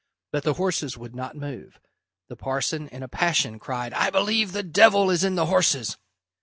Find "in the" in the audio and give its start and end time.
5.23-5.45